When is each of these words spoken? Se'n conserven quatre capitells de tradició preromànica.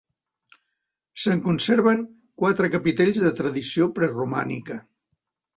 Se'n 1.25 1.43
conserven 1.49 2.01
quatre 2.45 2.71
capitells 2.77 3.21
de 3.27 3.33
tradició 3.41 3.89
preromànica. 4.01 4.83